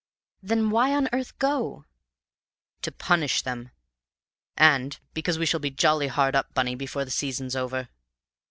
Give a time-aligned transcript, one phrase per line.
[0.41, 1.85] "Then why on earth go?"
[2.81, 3.69] "To punish them,
[4.57, 7.87] and because we shall be jolly hard up, Bunny, before the season's over!"